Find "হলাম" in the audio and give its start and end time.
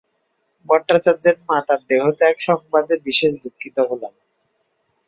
3.89-4.13